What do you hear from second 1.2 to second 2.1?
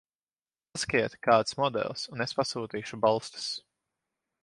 kāds modelis